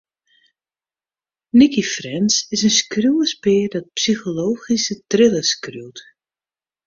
Nicci 1.57 1.81
French 1.93 2.35
is 2.53 2.61
in 2.69 2.75
skriuwerspear 2.79 3.67
dat 3.73 3.87
psychologyske 3.97 4.95
thrillers 5.11 5.49
skriuwt. 5.55 5.99